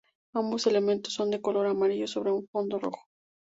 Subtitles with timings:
[0.33, 3.03] Ambos elementos son de color amarillo sobre un fondo rojo.